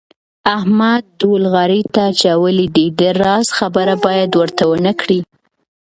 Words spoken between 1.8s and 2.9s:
ته اچولی دی